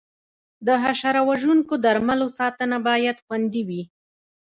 د 0.65 0.67
حشره 0.83 1.21
وژونکو 1.29 1.73
درملو 1.83 2.27
ساتنه 2.39 2.77
باید 2.87 3.17
خوندي 3.25 3.61
وي. 3.67 3.83